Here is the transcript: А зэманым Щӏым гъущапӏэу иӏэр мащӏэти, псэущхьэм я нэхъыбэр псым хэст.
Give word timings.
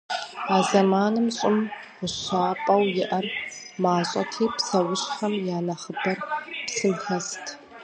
А 0.55 0.57
зэманым 0.67 1.27
Щӏым 1.35 1.57
гъущапӏэу 1.97 2.83
иӏэр 3.01 3.25
мащӏэти, 3.81 4.45
псэущхьэм 4.55 5.33
я 5.57 5.59
нэхъыбэр 5.65 6.17
псым 6.65 6.93
хэст. 7.03 7.43